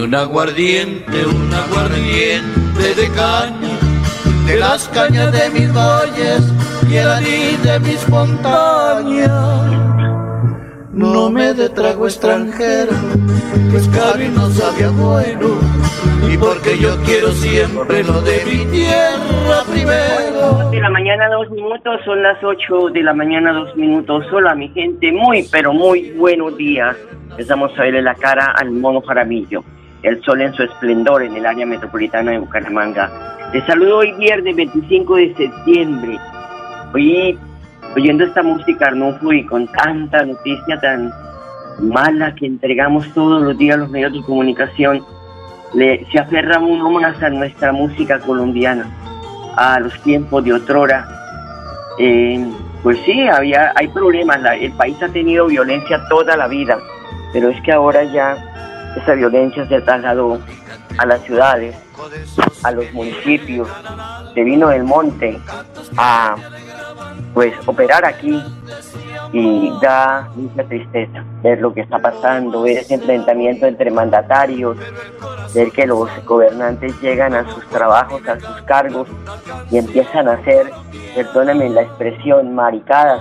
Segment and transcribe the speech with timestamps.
[0.00, 3.78] Un aguardiente, un aguardiente de caña,
[4.46, 6.52] de las cañas de mis valles
[6.88, 9.28] y el anís de mis montañas.
[10.92, 12.92] No me de trago extranjero,
[13.70, 15.48] que es caro y no sabía bueno,
[16.32, 20.70] y porque yo quiero siempre lo de mi tierra primero.
[20.70, 24.24] de la mañana, dos minutos, son las ocho de la mañana, dos minutos.
[24.32, 26.96] Hola, mi gente, muy, pero muy buenos días.
[27.30, 29.62] Empezamos a verle la cara al mono Jaramillo,
[30.02, 33.10] el sol en su esplendor en el área metropolitana de Bucaramanga.
[33.52, 36.18] Les saludo hoy viernes 25 de septiembre.
[36.94, 37.38] Hoy,
[37.96, 41.10] oyendo esta música, Arnulfo, y con tanta noticia tan
[41.80, 45.02] mala que entregamos todos los días a los medios de comunicación,
[45.74, 48.86] le, se aferra uno más a nuestra música colombiana
[49.56, 51.06] a los tiempos de otrora.
[51.98, 52.46] Eh,
[52.82, 54.40] pues sí, había, hay problemas.
[54.40, 56.78] la- el país ha tenido violencia toda la vida,
[57.32, 58.36] pero es que ahora ya
[58.98, 60.38] esa violencia se trasladó
[60.98, 61.76] a las ciudades,
[62.62, 63.68] a los municipios,
[64.34, 65.38] se vino del monte
[65.96, 66.36] a
[67.34, 68.42] pues operar aquí.
[69.30, 74.78] Y da mucha tristeza ver lo que está pasando, ver ese enfrentamiento entre mandatarios,
[75.54, 79.06] ver que los gobernantes llegan a sus trabajos, a sus cargos
[79.70, 80.70] y empiezan a hacer,
[81.14, 83.20] perdónenme la expresión, maricadas,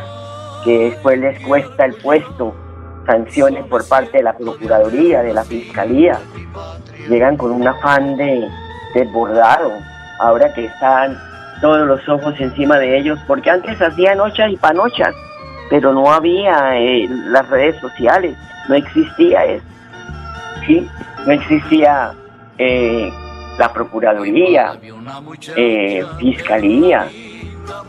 [0.63, 2.55] que después les cuesta el puesto,
[3.07, 6.19] sanciones por parte de la Procuraduría, de la Fiscalía,
[7.09, 8.47] llegan con un afán de
[8.93, 9.71] desbordado,
[10.19, 11.17] ahora que están
[11.61, 15.15] todos los ojos encima de ellos, porque antes hacían ochas y panochas,
[15.69, 18.37] pero no había eh, las redes sociales,
[18.69, 19.65] no existía eso,
[20.67, 20.87] ¿sí?
[21.25, 22.13] No existía
[22.57, 23.11] eh,
[23.57, 24.77] la Procuraduría,
[25.55, 27.07] eh, Fiscalía,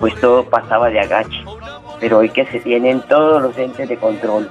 [0.01, 1.45] pues todo pasaba de agache.
[2.01, 4.49] Pero hoy que se tienen todos los entes de control,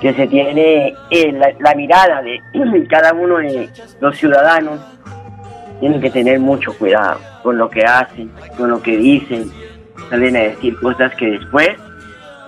[0.00, 2.40] que se tiene eh, la, mirada de
[2.88, 3.68] cada uno de
[4.00, 4.80] los ciudadanos,
[5.80, 9.50] tienen que tener mucho cuidado con lo que hacen, con lo que dicen,
[10.10, 11.70] salen a decir cosas que después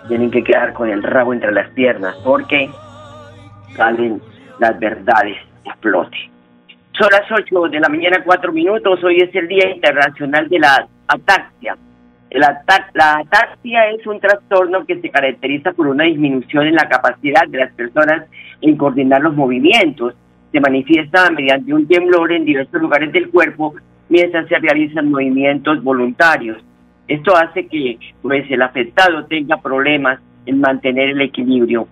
[0.09, 2.69] tienen que quedar con el rabo entre las piernas, porque
[3.77, 4.21] salen
[4.59, 5.37] las verdades
[5.69, 6.31] a flote.
[6.99, 9.03] Son las 8 de la mañana, 4 minutos.
[9.05, 11.77] Hoy es el Día Internacional de la Ataxia.
[12.31, 12.63] La
[13.19, 17.73] ataxia es un trastorno que se caracteriza por una disminución en la capacidad de las
[17.73, 18.25] personas
[18.61, 20.15] en coordinar los movimientos.
[20.53, 23.75] Se manifiesta mediante un temblor en diversos lugares del cuerpo
[24.09, 26.59] mientras se realizan movimientos voluntarios.
[27.09, 31.89] Esto hace que pues, el afectado tenga problemas en mantener el equilibrio.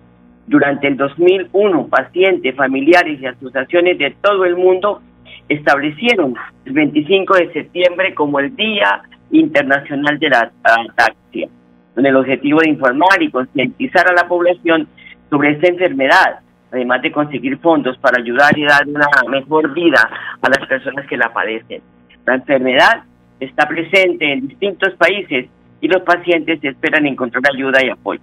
[0.47, 5.01] Durante el 2001, pacientes, familiares y asociaciones de todo el mundo
[5.49, 6.35] establecieron
[6.65, 9.01] el 25 de septiembre como el Día
[9.31, 11.47] Internacional de la Ataxia,
[11.95, 14.87] con el objetivo de informar y concientizar a la población
[15.29, 16.39] sobre esta enfermedad,
[16.71, 20.09] además de conseguir fondos para ayudar y dar una mejor vida
[20.41, 21.81] a las personas que la padecen.
[22.25, 23.03] La enfermedad
[23.39, 25.47] está presente en distintos países
[25.81, 28.21] y los pacientes esperan encontrar ayuda y apoyo.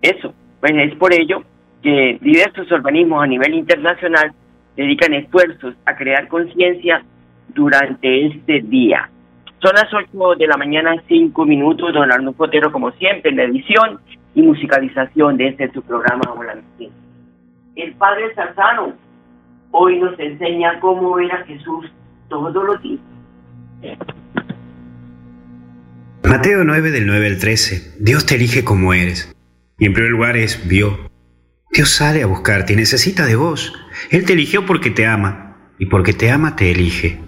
[0.00, 1.42] Eso, pues es por ello
[1.82, 4.32] que diversos organismos a nivel internacional
[4.76, 7.04] dedican esfuerzos a crear conciencia
[7.48, 9.08] durante este día.
[9.64, 13.44] Son las 8 de la mañana, 5 minutos, don Arnulfo Otero, como siempre, en la
[13.44, 13.98] edición
[14.34, 16.94] y musicalización de este su programa Hola mi gente.
[17.74, 18.92] El Padre Sarzano
[19.70, 21.90] hoy nos enseña cómo era Jesús
[22.28, 23.00] todos los días.
[26.24, 28.04] Mateo 9 del 9 al 13.
[28.04, 29.34] Dios te elige como eres.
[29.78, 31.10] Y en primer lugar es vio.
[31.72, 33.72] Dios sale a buscarte y necesita de vos.
[34.10, 35.56] Él te eligió porque te ama.
[35.78, 37.18] Y porque te ama te elige.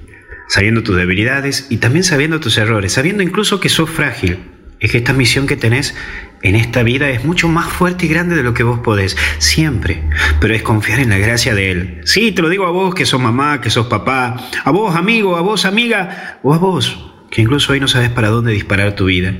[0.49, 2.93] Sabiendo tus debilidades y también sabiendo tus errores.
[2.93, 4.39] Sabiendo incluso que sos frágil.
[4.79, 5.95] es que esta misión que tenés
[6.43, 10.03] en esta vida es mucho más fuerte y grande de lo que vos podés, siempre,
[10.41, 12.01] pero es confiar en la gracia de Él.
[12.05, 15.37] Sí, te lo digo a vos que sos mamá, que sos papá, a vos amigo,
[15.37, 19.07] a vos amiga, o a vos, que incluso hoy no sabes para dónde disparar tu
[19.07, 19.35] vida,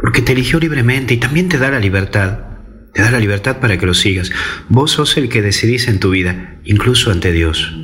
[0.00, 2.40] porque te eligió libremente y también te da la libertad.
[2.94, 4.30] Te da la libertad para que lo sigas.
[4.68, 7.74] Vos sos el que decidís en tu vida, incluso ante Dios.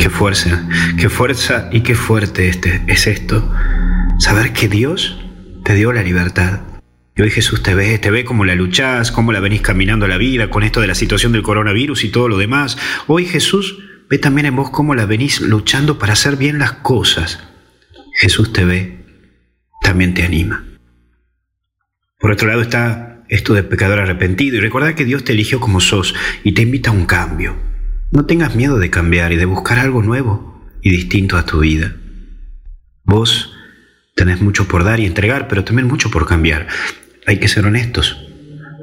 [0.00, 0.66] Qué fuerza,
[0.98, 3.52] qué fuerza y qué fuerte este, es esto.
[4.18, 5.20] Saber que Dios
[5.62, 6.60] te dio la libertad.
[7.14, 10.16] Y hoy Jesús te ve, te ve cómo la luchás, cómo la venís caminando la
[10.16, 12.78] vida con esto de la situación del coronavirus y todo lo demás.
[13.08, 17.38] Hoy Jesús ve también en vos cómo la venís luchando para hacer bien las cosas.
[18.22, 19.04] Jesús te ve,
[19.82, 20.64] también te anima.
[22.18, 25.78] Por otro lado está esto de pecador arrepentido y recordar que Dios te eligió como
[25.78, 27.69] sos y te invita a un cambio.
[28.12, 31.94] No tengas miedo de cambiar y de buscar algo nuevo y distinto a tu vida.
[33.04, 33.52] Vos
[34.16, 36.66] tenés mucho por dar y entregar, pero también mucho por cambiar.
[37.26, 38.26] Hay que ser honestos.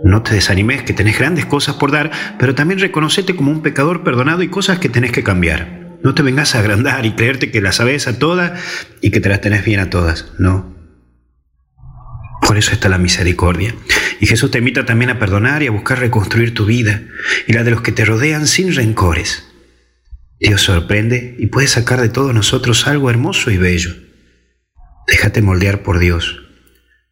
[0.05, 4.03] No te desanimes que tenés grandes cosas por dar, pero también reconocete como un pecador
[4.03, 5.97] perdonado y cosas que tenés que cambiar.
[6.03, 8.61] No te vengas a agrandar y creerte que las sabes a todas
[9.01, 10.31] y que te las tenés bien a todas.
[10.37, 10.76] No.
[12.47, 13.75] Por eso está la misericordia.
[14.21, 17.03] Y Jesús te invita también a perdonar y a buscar reconstruir tu vida
[17.45, 19.51] y la de los que te rodean sin rencores.
[20.39, 23.93] Dios sorprende y puede sacar de todos nosotros algo hermoso y bello.
[25.07, 26.41] Déjate moldear por Dios.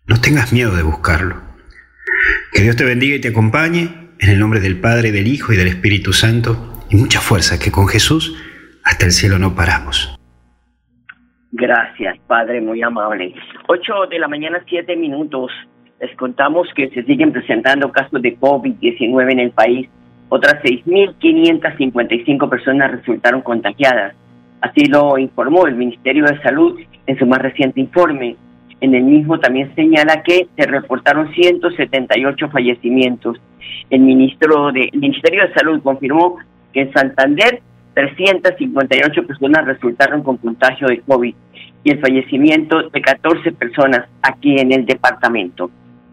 [0.07, 1.43] No tengas miedo de buscarlo.
[2.53, 5.57] Que Dios te bendiga y te acompañe en el nombre del Padre, del Hijo y
[5.57, 8.35] del Espíritu Santo y mucha fuerza que con Jesús
[8.83, 10.15] hasta el cielo no paramos.
[11.57, 13.33] Gracias, Padre, muy amable.
[13.69, 15.53] Ocho de la mañana, siete minutos.
[16.01, 19.87] Les contamos que se siguen presentando casos de COVID-19 en el país.
[20.27, 24.15] Otras 6.555 personas resultaron contagiadas.
[24.59, 28.35] Así lo informó el Ministerio de Salud en su más reciente informe.
[28.81, 33.37] En el mismo también señala que se reportaron 178 fallecimientos.
[33.89, 36.35] El, ministro de, el Ministerio de Salud confirmó
[36.73, 37.61] que en Santander
[37.95, 41.33] 358 personas resultaron con contagio de COVID
[41.83, 45.71] y el fallecimiento de 14 personas aquí en el departamento.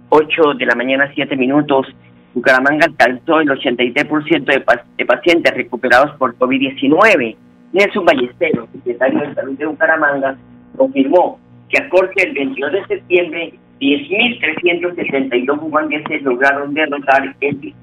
[0.09, 1.87] 8 de la mañana, 7 minutos.
[2.35, 4.65] Bucaramanga alcanzó el 83% de,
[4.97, 7.37] de pacientes recuperados por COVID-19.
[7.73, 10.37] Nelson Ballesteros, secretario de Salud de Bucaramanga,
[10.77, 17.77] confirmó que a corte del 22 de septiembre, 10.372 bumangueses lograron derrotar el virus.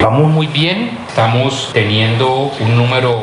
[0.00, 3.20] Vamos muy bien, estamos teniendo un número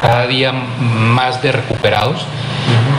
[0.00, 2.24] cada día más de recuperados.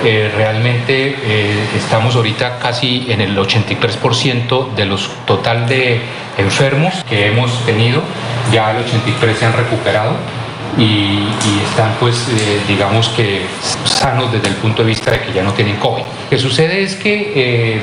[0.03, 6.01] Eh, realmente eh, estamos ahorita casi en el 83% de los total de
[6.37, 8.01] enfermos que hemos tenido,
[8.51, 10.15] ya el 83 se han recuperado
[10.77, 11.19] y,
[11.69, 13.43] están pues eh, digamos que
[13.85, 16.03] sanos desde el punto de vista de que ya no tienen COVID.
[16.03, 17.81] Lo que sucede es que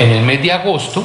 [0.00, 1.04] en el mes de agosto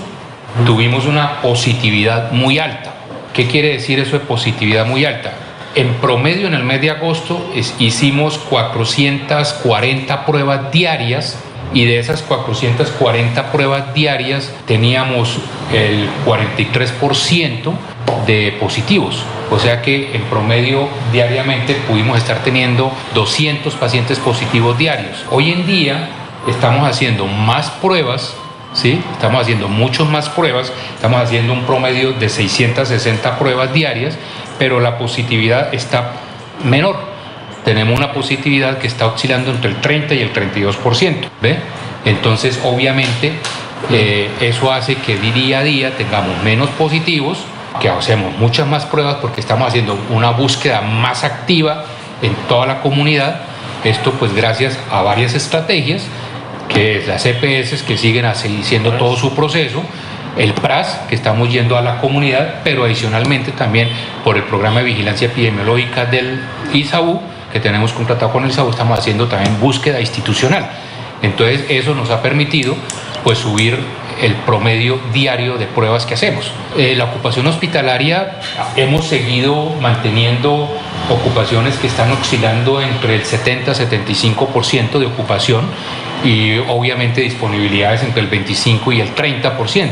[0.66, 2.97] tuvimos una positividad muy alta.
[3.38, 5.32] ¿Qué quiere decir eso de positividad muy alta?
[5.76, 11.38] En promedio en el mes de agosto hicimos 440 pruebas diarias
[11.72, 15.38] y de esas 440 pruebas diarias teníamos
[15.72, 17.74] el 43%
[18.26, 19.24] de positivos.
[19.52, 25.26] O sea que en promedio diariamente pudimos estar teniendo 200 pacientes positivos diarios.
[25.30, 26.10] Hoy en día
[26.48, 28.36] estamos haciendo más pruebas,
[28.74, 29.02] ¿sí?
[29.14, 34.18] estamos haciendo muchas más pruebas, estamos haciendo un promedio de 660 pruebas diarias,
[34.60, 36.14] pero la positividad está
[36.64, 36.98] menor.
[37.64, 41.28] Tenemos una positividad que está oscilando entre el 30 y el 32%.
[41.42, 41.58] ¿ve?
[42.06, 43.34] Entonces, obviamente,
[43.92, 47.40] eh, eso hace que día a día tengamos menos positivos
[47.80, 51.86] que hacemos muchas más pruebas porque estamos haciendo una búsqueda más activa
[52.22, 53.42] en toda la comunidad.
[53.84, 56.04] Esto pues gracias a varias estrategias,
[56.70, 59.84] que es las EPS que siguen haciendo todo su proceso,
[60.38, 63.90] el PRAS, que estamos yendo a la comunidad, pero adicionalmente también
[64.24, 66.40] por el programa de vigilancia epidemiológica del
[66.74, 67.20] ISAU,
[67.52, 70.70] que tenemos contratado con el ISAU, estamos haciendo también búsqueda institucional.
[71.22, 72.76] Entonces eso nos ha permitido
[73.24, 73.80] pues subir
[74.22, 76.52] el promedio diario de pruebas que hacemos.
[76.78, 78.40] Eh, la ocupación hospitalaria,
[78.76, 80.70] hemos seguido manteniendo
[81.10, 85.66] ocupaciones que están oscilando entre el 70-75% de ocupación
[86.24, 89.90] y obviamente disponibilidades entre el 25 y el 30%.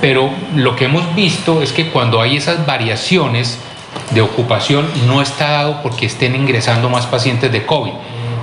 [0.00, 3.60] Pero lo que hemos visto es que cuando hay esas variaciones
[4.14, 7.92] de ocupación no está dado porque estén ingresando más pacientes de COVID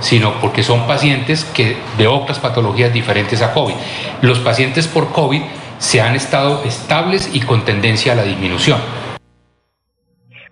[0.00, 3.74] sino porque son pacientes que de otras patologías diferentes a COVID.
[4.22, 5.42] Los pacientes por COVID
[5.78, 8.78] se han estado estables y con tendencia a la disminución.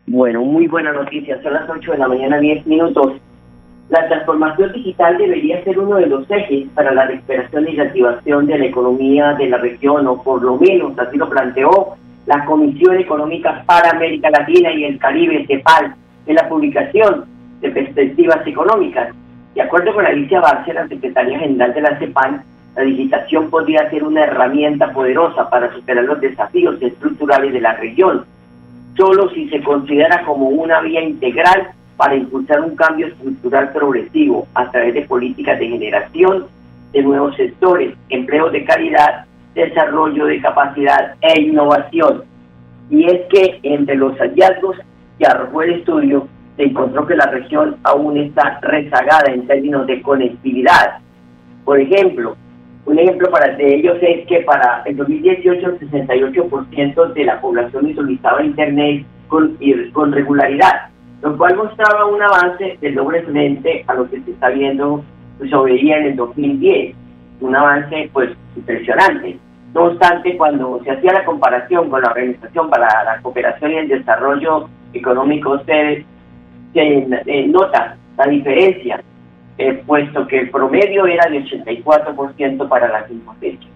[0.06, 1.42] Bueno, muy buena noticia.
[1.42, 3.12] Son las 8 de la mañana, 10 minutos.
[3.90, 8.58] La transformación digital debería ser uno de los ejes para la recuperación y reactivación de
[8.58, 13.62] la economía de la región, o por lo menos así lo planteó la Comisión Económica
[13.66, 15.94] para América Latina y el Caribe, CEPAL,
[16.26, 17.26] en la publicación
[17.60, 19.14] de perspectivas económicas.
[19.54, 22.42] De acuerdo con Alicia Bárcena, secretaria general de la CEPAL,
[22.76, 28.24] la digitación podría ser una herramienta poderosa para superar los desafíos estructurales de la región,
[28.96, 34.70] solo si se considera como una vía integral para impulsar un cambio estructural progresivo a
[34.70, 36.46] través de políticas de generación
[36.92, 42.22] de nuevos sectores, empleos de calidad, desarrollo de capacidad e innovación.
[42.90, 44.76] Y es que entre los hallazgos
[45.18, 50.02] que arrojó el estudio, se encontró que la región aún está rezagada en términos de
[50.02, 50.98] conectividad.
[51.64, 52.36] Por ejemplo,
[52.86, 57.86] un ejemplo para de ellos es que para el 2018 el 68% de la población
[57.86, 59.58] visualizaba Internet con,
[59.92, 60.90] con regularidad,
[61.24, 65.02] lo cual mostraba un avance del logro excelente a lo que se está viendo,
[65.38, 66.94] pues, se veía en el 2010,
[67.40, 69.38] un avance pues impresionante.
[69.72, 73.88] No obstante, cuando se hacía la comparación con la Organización para la Cooperación y el
[73.88, 76.04] Desarrollo Económico, se,
[76.74, 79.02] se nota la diferencia
[79.56, 83.66] eh, puesto que el promedio era de 84% para la misma fecha.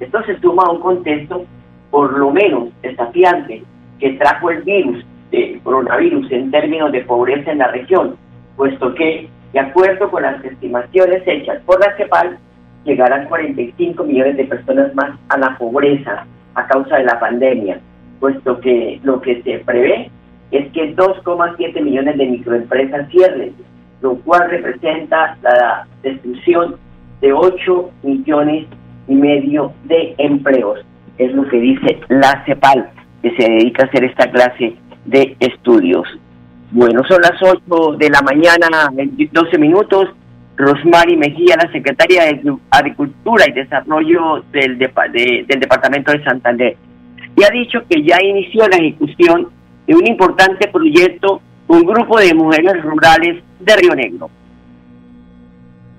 [0.00, 1.46] Esto se suma a un contexto
[1.90, 3.62] por lo menos desafiante
[4.00, 8.16] que trajo el virus, el coronavirus, en términos de pobreza en la región,
[8.56, 12.38] puesto que, de acuerdo con las estimaciones hechas por la CEPAL,
[12.84, 17.80] llegarán 45 millones de personas más a la pobreza a causa de la pandemia,
[18.20, 20.10] puesto que lo que se prevé
[20.50, 23.54] es que 2,7 millones de microempresas cierren
[24.00, 26.76] lo cual representa la destrucción
[27.20, 28.66] de 8 millones
[29.08, 30.80] y medio de empleos.
[31.18, 32.90] Es lo que dice la CEPAL,
[33.22, 36.06] que se dedica a hacer esta clase de estudios.
[36.70, 38.90] Bueno, son las 8 de la mañana,
[39.32, 40.08] 12 minutos.
[40.58, 46.76] Rosmary Mejía, la secretaria de Agricultura y Desarrollo del, del Departamento de Santander,
[47.36, 49.50] y ha dicho que ya inició la ejecución
[49.86, 54.30] de un importante proyecto un grupo de mujeres rurales de Río Negro.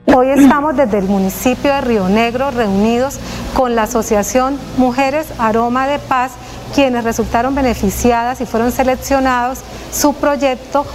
[0.06, 3.20] Hoy estamos desde el municipio de Río Negro reunidos
[3.54, 6.38] con la Asociación Mujeres Aroma de Paz,
[6.74, 9.60] quienes resultaron beneficiadas y fueron seleccionados
[9.92, 10.86] su proyecto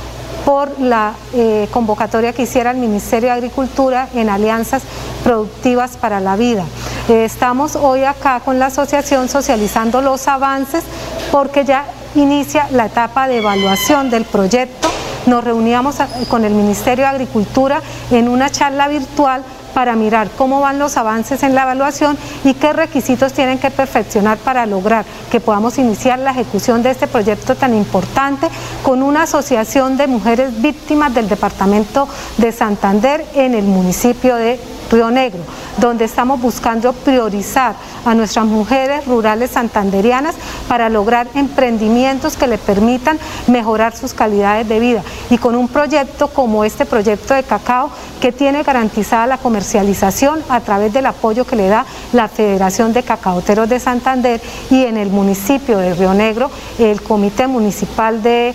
[0.45, 4.83] por la eh, convocatoria que hiciera el Ministerio de Agricultura en alianzas
[5.23, 6.65] productivas para la vida.
[7.09, 10.85] Eh, estamos hoy acá con la asociación socializando los avances
[11.31, 14.89] porque ya inicia la etapa de evaluación del proyecto.
[15.27, 15.97] Nos reuníamos
[16.29, 21.43] con el Ministerio de Agricultura en una charla virtual para mirar cómo van los avances
[21.43, 26.31] en la evaluación y qué requisitos tienen que perfeccionar para lograr que podamos iniciar la
[26.31, 28.49] ejecución de este proyecto tan importante
[28.83, 34.59] con una asociación de mujeres víctimas del departamento de Santander en el municipio de
[34.93, 35.41] Río Negro,
[35.79, 40.35] donde estamos buscando priorizar a nuestras mujeres rurales santanderianas
[40.69, 45.03] para lograr emprendimientos que le permitan mejorar sus calidades de vida.
[45.31, 50.61] Y con un proyecto como este proyecto de cacao que tiene garantizada la comercialización a
[50.61, 55.11] través del apoyo que le da la Federación de Cacaoteros de Santander y en el
[55.11, 58.55] municipio de Río Negro el Comité Municipal de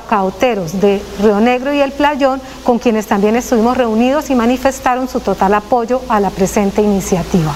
[0.00, 5.20] cacaoteros de Río Negro y El Playón, con quienes también estuvimos reunidos y manifestaron su
[5.20, 7.52] total apoyo a la presente iniciativa.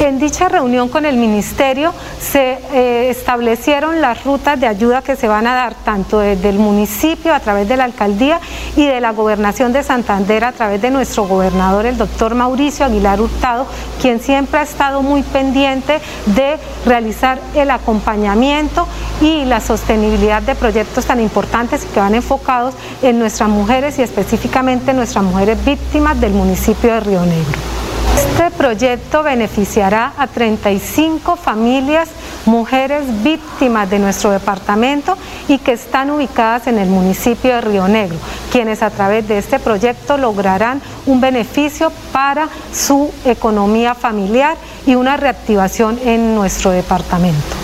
[0.00, 5.28] En dicha reunión con el Ministerio se eh, establecieron las rutas de ayuda que se
[5.28, 8.40] van a dar tanto desde el municipio a través de la alcaldía
[8.76, 13.20] y de la gobernación de Santander a través de nuestro gobernador, el doctor Mauricio Aguilar
[13.20, 13.66] Hurtado,
[14.00, 18.88] quien siempre ha estado muy pendiente de realizar el acompañamiento
[19.20, 24.94] y la sostenibilidad de proyectos tan importantes que van enfocados en nuestras mujeres y específicamente
[24.94, 27.89] nuestras mujeres víctimas del municipio de Río Negro.
[28.20, 32.12] Este proyecto beneficiará a 35 familias,
[32.44, 35.16] mujeres víctimas de nuestro departamento
[35.48, 38.18] y que están ubicadas en el municipio de Río Negro,
[38.52, 45.16] quienes a través de este proyecto lograrán un beneficio para su economía familiar y una
[45.16, 47.56] reactivación en nuestro departamento.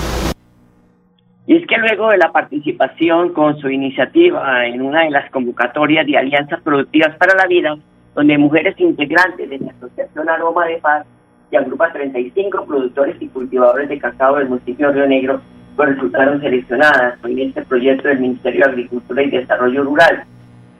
[1.46, 6.06] Y es que luego de la participación con su iniciativa en una de las convocatorias
[6.06, 7.76] de alianzas productivas para la vida,
[8.16, 11.06] donde mujeres integrantes de la Asociación Aroma de Paz,
[11.50, 15.40] que agrupa 35 productores y cultivadores de cacao del municipio de Río Negro,
[15.76, 20.25] pues resultaron seleccionadas en este proyecto del Ministerio de Agricultura y Desarrollo Rural.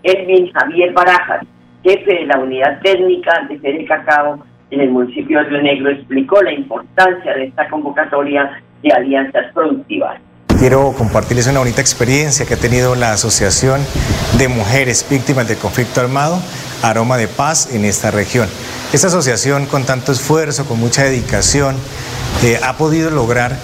[0.03, 1.43] Edwin Javier Barajas,
[1.85, 6.41] jefe de la unidad técnica de Fede Cacao en el municipio de Río Negro, explicó
[6.43, 10.19] la importancia de esta convocatoria de alianzas productivas.
[10.59, 13.83] Quiero compartirles una bonita experiencia que ha tenido la Asociación
[14.39, 16.41] de Mujeres Víctimas del Conflicto Armado
[16.83, 18.49] Aroma de Paz en esta región.
[18.93, 21.77] Esta asociación con tanto esfuerzo, con mucha dedicación,
[22.43, 23.57] eh, ha podido lograr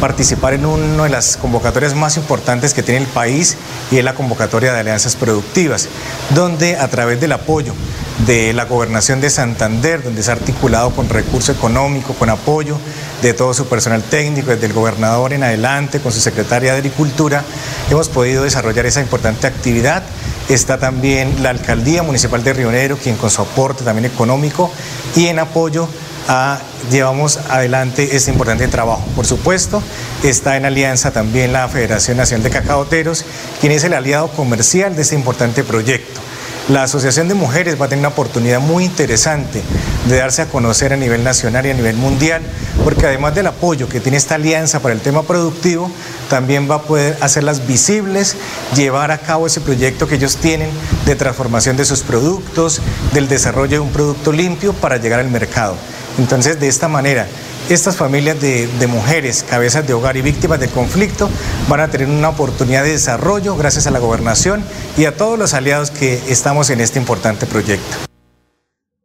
[0.00, 3.56] participar en una de las convocatorias más importantes que tiene el país
[3.90, 5.88] y es la convocatoria de alianzas productivas,
[6.34, 7.74] donde a través del apoyo
[8.26, 12.78] de la gobernación de Santander, donde se ha articulado con recurso económico, con apoyo
[13.22, 17.44] de todo su personal técnico, desde el gobernador en adelante, con su secretaria de Agricultura,
[17.90, 20.02] hemos podido desarrollar esa importante actividad.
[20.48, 24.70] Está también la Alcaldía Municipal de Río Negro, quien con su aporte también económico
[25.14, 25.88] y en apoyo
[26.90, 29.04] llevamos adelante este importante trabajo.
[29.16, 29.82] Por supuesto,
[30.22, 33.24] está en alianza también la Federación Nacional de Cacaoteros,
[33.60, 36.20] quien es el aliado comercial de este importante proyecto.
[36.70, 39.60] La Asociación de Mujeres va a tener una oportunidad muy interesante
[40.08, 42.42] de darse a conocer a nivel nacional y a nivel mundial,
[42.84, 45.90] porque además del apoyo que tiene esta alianza para el tema productivo,
[46.28, 48.36] también va a poder hacerlas visibles,
[48.76, 50.70] llevar a cabo ese proyecto que ellos tienen
[51.06, 52.80] de transformación de sus productos,
[53.14, 55.74] del desarrollo de un producto limpio para llegar al mercado.
[56.18, 57.26] Entonces, de esta manera,
[57.68, 61.28] estas familias de, mujeres, cabezas de hogar y víctimas del conflicto
[61.68, 64.60] van a tener una oportunidad de desarrollo gracias a la gobernación
[64.96, 68.08] y a todos los aliados que estamos en este importante proyecto.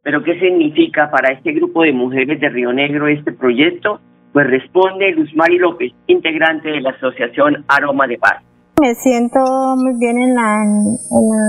[0.02, 4.00] ¿Pero qué significa para este grupo de mujeres de Río Negro este proyecto?
[4.32, 8.42] Pues responde Luz Mari López, integrante de la Asociación Aroma de Paz.
[8.80, 9.40] Me siento
[9.76, 10.62] muy bien en la,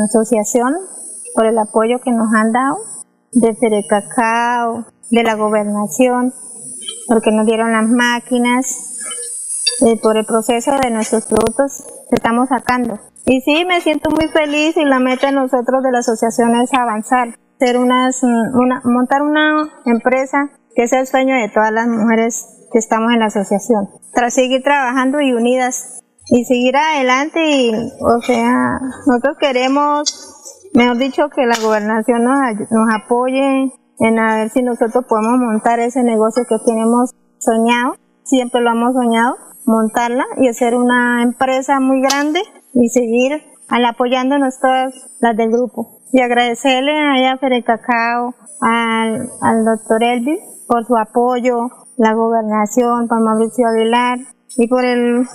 [0.05, 0.73] asociación
[1.35, 2.77] por el apoyo que nos han dado
[3.33, 6.31] de Cacao, de la gobernación,
[7.07, 8.97] porque nos dieron las máquinas,
[9.81, 12.99] eh, por el proceso de nuestros productos que estamos sacando.
[13.25, 16.73] Y sí, me siento muy feliz y la meta de nosotros de la asociación es
[16.73, 22.67] avanzar, ser unas, una, montar una empresa que es el sueño de todas las mujeres
[22.71, 23.89] que estamos en la asociación.
[24.13, 31.29] Tras seguir trabajando y unidas y seguir adelante y, o sea, nosotros queremos, mejor dicho,
[31.29, 36.43] que la gobernación nos, nos apoye en a ver si nosotros podemos montar ese negocio
[36.47, 42.41] que tenemos soñado, siempre lo hemos soñado, montarla y hacer una empresa muy grande
[42.73, 45.99] y seguir apoyándonos todas las del grupo.
[46.13, 46.93] Y agradecerle
[47.27, 54.19] a Fere Cacao, al, al doctor Elvis por su apoyo, la gobernación, por Mauricio Aguilar
[54.57, 55.25] y por el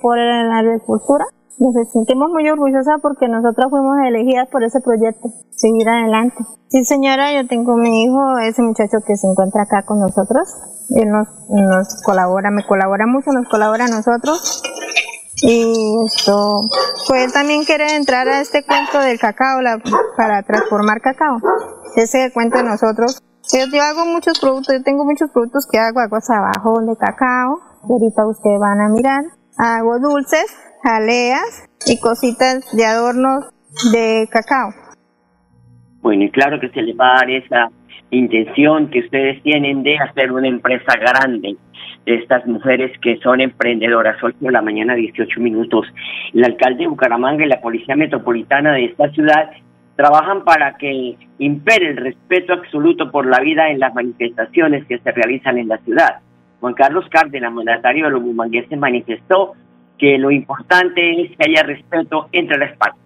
[0.00, 1.24] por la agricultura
[1.58, 6.36] nos sentimos muy orgullosas porque nosotras fuimos elegidas por ese proyecto, seguir adelante.
[6.68, 10.48] Sí, señora, yo tengo mi hijo, ese muchacho que se encuentra acá con nosotros.
[10.90, 14.62] Él nos, nos colabora, me colabora mucho, nos colabora a nosotros.
[15.42, 16.68] Y esto,
[17.08, 19.60] pues también quiere entrar a este cuento del cacao
[20.16, 21.38] para transformar cacao.
[21.94, 23.22] Ese cuento de nosotros.
[23.52, 27.60] Yo, yo hago muchos productos, yo tengo muchos productos que hago, hago abajo de cacao,
[27.82, 29.24] ahorita ustedes van a mirar.
[29.58, 30.46] Hago dulces,
[30.86, 33.50] jaleas y cositas de adornos
[33.92, 34.70] de cacao.
[36.00, 37.70] Bueno, y claro que se le va a dar esa
[38.10, 41.56] intención que ustedes tienen de hacer una empresa grande
[42.04, 44.16] de estas mujeres que son emprendedoras.
[44.22, 45.86] 8 de la mañana, 18 minutos.
[46.32, 49.50] El alcalde de Bucaramanga y la Policía Metropolitana de esta ciudad
[49.96, 55.10] trabajan para que impere el respeto absoluto por la vida en las manifestaciones que se
[55.10, 56.20] realizan en la ciudad.
[56.60, 59.54] Juan Carlos Cárdenas, mandatario de los bumangueses, manifestó
[59.98, 63.00] que lo importante es que haya respeto entre las partes.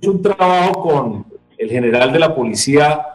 [0.00, 1.26] Es un trabajo con
[1.58, 3.06] el general de la policía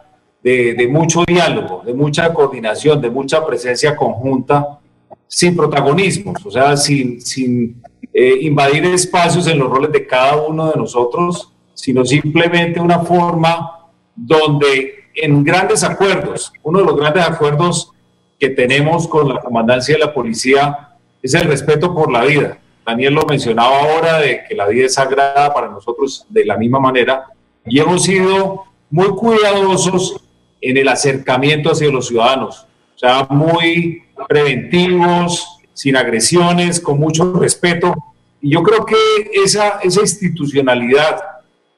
[0.42, 4.78] de, mucho diálogo, de mucha coordinación, de mucha presencia conjunta,
[5.26, 10.70] sin protagonismos, o sea, sin, sin eh, invadir espacios en los roles de cada uno
[10.70, 17.92] de nosotros, sino simplemente una forma donde en grandes acuerdos, uno de los grandes acuerdos
[18.38, 20.85] que tenemos con la comandancia de la policía
[21.26, 22.58] es el respeto por la vida.
[22.86, 26.78] Daniel lo mencionaba ahora de que la vida es sagrada para nosotros de la misma
[26.78, 27.24] manera
[27.64, 30.20] y hemos sido muy cuidadosos
[30.60, 37.92] en el acercamiento hacia los ciudadanos, o sea, muy preventivos, sin agresiones, con mucho respeto.
[38.40, 38.96] Y yo creo que
[39.34, 41.20] esa, esa institucionalidad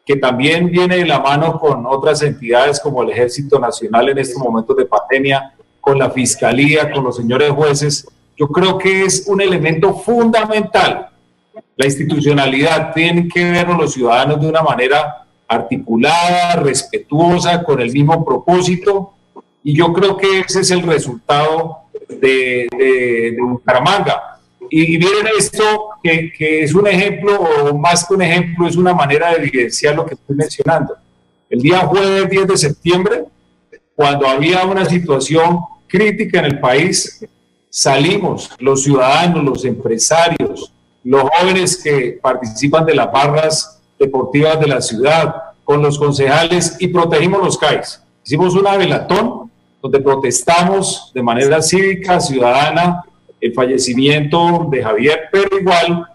[0.05, 4.43] que también viene de la mano con otras entidades como el Ejército Nacional en estos
[4.43, 8.07] momentos de pandemia, con la Fiscalía, con los señores jueces,
[8.39, 11.09] yo creo que es un elemento fundamental.
[11.77, 18.25] La institucionalidad tiene que ver los ciudadanos de una manera articulada, respetuosa, con el mismo
[18.25, 19.15] propósito,
[19.65, 24.39] y yo creo que ese es el resultado de, de, Bucaramanga.
[24.71, 28.95] Y, miren esto, que, que, es un ejemplo, o más que un ejemplo, es una
[28.95, 30.95] manera de evidenciar lo que estoy mencionando.
[31.51, 33.25] El día jueves 10 de septiembre,
[33.97, 37.25] cuando había una situación crítica en el país,
[37.71, 40.73] salimos los ciudadanos, los empresarios,
[41.05, 46.89] los jóvenes que participan de las barras deportivas de la ciudad, con los concejales y
[46.89, 48.03] protegimos los CAIs.
[48.25, 49.51] Hicimos una velatón
[49.83, 53.05] donde protestamos de manera cívica, ciudadana,
[53.39, 56.07] el fallecimiento de Javier, pero igual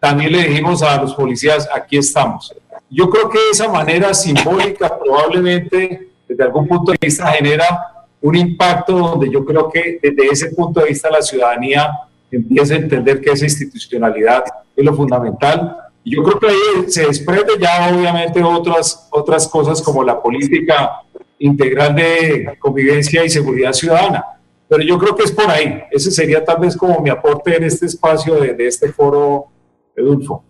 [0.00, 2.54] también le dijimos a los policías, aquí estamos.
[2.90, 7.93] Yo creo que esa manera simbólica probablemente desde algún punto de vista genera
[8.24, 11.90] un impacto donde yo creo que desde ese punto de vista la ciudadanía
[12.30, 14.42] empieza a entender que esa institucionalidad
[14.74, 15.76] es lo fundamental.
[16.02, 21.02] Y yo creo que ahí se desprende ya obviamente otras, otras cosas como la política
[21.38, 24.24] integral de convivencia y seguridad ciudadana.
[24.70, 25.82] Pero yo creo que es por ahí.
[25.90, 29.48] Ese sería tal vez como mi aporte en este espacio de, este foro,
[29.94, 30.42] Edulfo.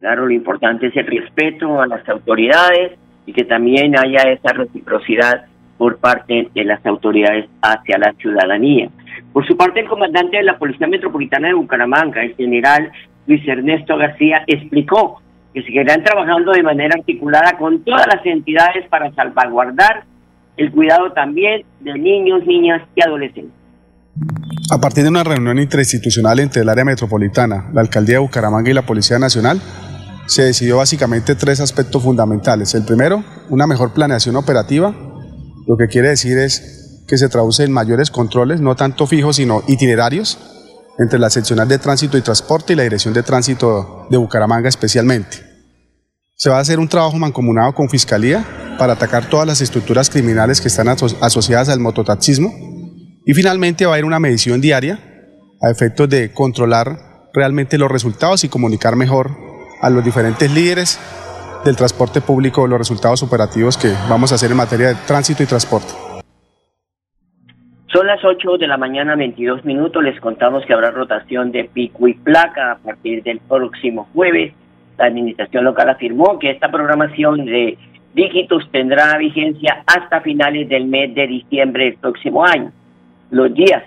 [0.00, 5.46] Claro, lo importante es el respeto a las autoridades y que también haya esa reciprocidad
[5.78, 8.88] por parte de las autoridades hacia la ciudadanía.
[9.32, 12.90] Por su parte, el comandante de la Policía Metropolitana de Bucaramanga, el general
[13.26, 15.20] Luis Ernesto García, explicó
[15.52, 20.04] que seguirán trabajando de manera articulada con todas las entidades para salvaguardar
[20.56, 23.52] el cuidado también de niños, niñas y adolescentes.
[24.70, 28.74] A partir de una reunión interinstitucional entre el área metropolitana, la Alcaldía de Bucaramanga y
[28.74, 29.60] la Policía Nacional,
[30.26, 32.74] se decidió básicamente tres aspectos fundamentales.
[32.74, 34.94] El primero, una mejor planeación operativa,
[35.66, 39.62] lo que quiere decir es que se traduce en mayores controles, no tanto fijos, sino
[39.66, 40.38] itinerarios,
[40.98, 45.38] entre la seccional de tránsito y transporte y la dirección de tránsito de Bucaramanga especialmente.
[46.34, 48.46] Se va a hacer un trabajo mancomunado con Fiscalía
[48.78, 52.52] para atacar todas las estructuras criminales que están asociadas al mototaxismo
[53.24, 55.00] y finalmente va a haber una medición diaria
[55.62, 59.36] a efectos de controlar realmente los resultados y comunicar mejor
[59.80, 60.98] a los diferentes líderes
[61.64, 65.46] del transporte público los resultados operativos que vamos a hacer en materia de tránsito y
[65.46, 65.92] transporte.
[67.92, 70.02] Son las 8 de la mañana, 22 minutos.
[70.02, 74.52] Les contamos que habrá rotación de pico y placa a partir del próximo jueves.
[74.98, 77.78] La administración local afirmó que esta programación de
[78.12, 82.72] dígitos tendrá vigencia hasta finales del mes de diciembre del próximo año.
[83.30, 83.84] Los días,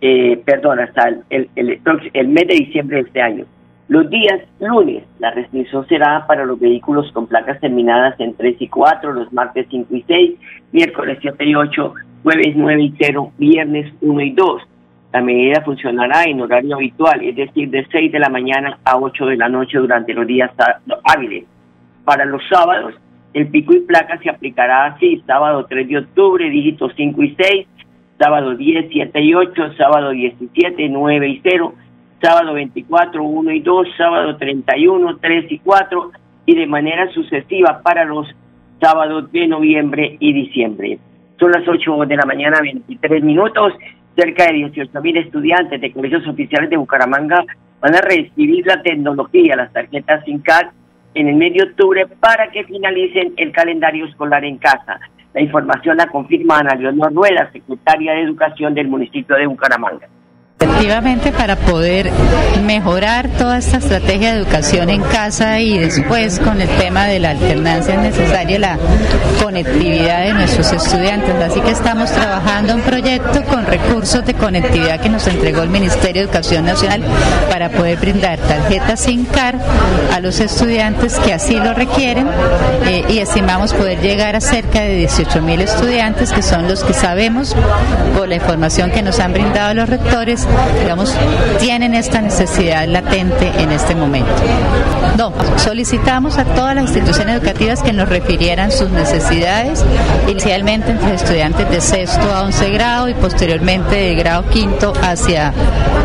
[0.00, 1.80] eh, perdón, hasta el, el,
[2.12, 3.44] el mes de diciembre de este año.
[3.88, 8.68] Los días lunes, la restricción será para los vehículos con placas terminadas en 3 y
[8.68, 10.32] 4, los martes 5 y 6,
[10.72, 14.62] miércoles 7 y 8, jueves 9 y 0, viernes 1 y 2.
[15.14, 19.24] La medida funcionará en horario habitual, es decir, de 6 de la mañana a 8
[19.24, 20.50] de la noche durante los días
[21.04, 21.44] hábiles.
[22.04, 22.94] Para los sábados,
[23.32, 27.66] el pico y placa se aplicará así, sábado 3 de octubre, dígitos 5 y 6,
[28.18, 31.74] sábado 10, 7 y 8, sábado 17, 9 y 0,
[32.20, 36.10] sábado 24, 1 y 2, sábado 31, 3 y 4
[36.46, 38.26] y de manera sucesiva para los
[38.80, 40.98] sábados de noviembre y diciembre.
[41.38, 43.72] Son las 8 de la mañana, 23 minutos.
[44.16, 47.44] Cerca de 18 mil estudiantes de colegios oficiales de Bucaramanga
[47.80, 50.70] van a recibir la tecnología, las tarjetas SINCAD,
[51.14, 54.98] en el mes de octubre para que finalicen el calendario escolar en casa.
[55.34, 60.08] La información la confirma Ana Leonor Rueda, secretaria de Educación del municipio de Bucaramanga.
[60.60, 62.10] Efectivamente, para poder
[62.64, 67.30] mejorar toda esta estrategia de educación en casa y después con el tema de la
[67.30, 68.78] alternancia es necesaria la
[69.40, 71.32] conectividad de nuestros estudiantes.
[71.36, 76.22] Así que estamos trabajando un proyecto con recursos de conectividad que nos entregó el Ministerio
[76.22, 77.02] de Educación Nacional
[77.48, 79.54] para poder brindar tarjetas sin CAR
[80.12, 82.26] a los estudiantes que así lo requieren
[82.86, 86.94] eh, y estimamos poder llegar a cerca de 18 mil estudiantes que son los que
[86.94, 87.54] sabemos
[88.16, 90.47] por la información que nos han brindado los rectores
[90.80, 91.14] digamos,
[91.60, 94.30] tienen esta necesidad latente en este momento.
[95.16, 99.84] No, solicitamos a todas las instituciones educativas que nos refirieran sus necesidades,
[100.28, 105.52] inicialmente entre estudiantes de sexto a once grado y posteriormente de grado quinto hacia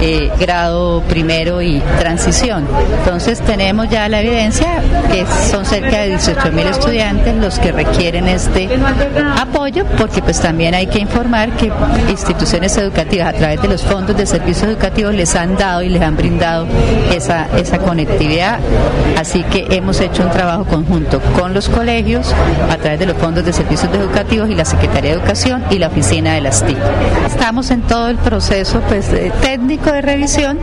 [0.01, 2.67] eh, grado primero y transición.
[2.99, 8.27] Entonces tenemos ya la evidencia que son cerca de 18 mil estudiantes los que requieren
[8.27, 8.69] este
[9.37, 11.71] apoyo, porque pues también hay que informar que
[12.09, 16.01] instituciones educativas a través de los fondos de servicios educativos les han dado y les
[16.01, 16.65] han brindado
[17.15, 18.59] esa, esa conectividad.
[19.15, 22.33] Así que hemos hecho un trabajo conjunto con los colegios
[22.71, 25.89] a través de los fondos de servicios educativos y la Secretaría de Educación y la
[25.89, 26.77] oficina de las TIC.
[27.27, 29.07] Estamos en todo el proceso pues,
[29.41, 30.57] técnico de revisión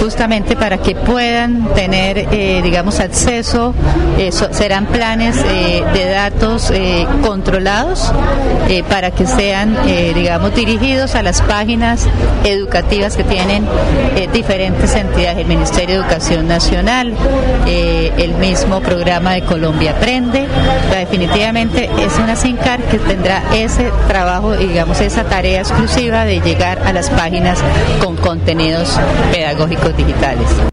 [0.00, 3.74] justamente para que puedan tener, eh, digamos, acceso,
[4.16, 6.72] eh, serán planes eh, de datos
[7.22, 8.12] controlados
[8.88, 9.76] para que sean,
[10.14, 12.06] digamos, dirigidos a las páginas
[12.44, 13.64] educativas que tienen
[14.16, 17.14] eh, diferentes entidades, el Ministerio de Educación Nacional,
[17.66, 20.46] eh, el mismo programa de Colombia Aprende.
[20.90, 26.92] definitivamente es una SINCAR que tendrá ese trabajo, digamos, esa tarea exclusiva de llegar a
[26.92, 27.62] las páginas
[28.04, 28.98] con contenidos
[29.32, 30.68] pedagógicos digitales.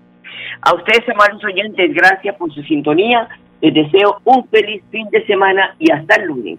[0.62, 3.28] A ustedes, amados oyentes, gracias por su sintonía.
[3.60, 6.58] Les deseo un feliz fin de semana y hasta el lunes.